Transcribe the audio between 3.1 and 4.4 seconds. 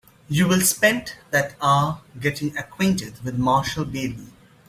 with Marshall Bailey.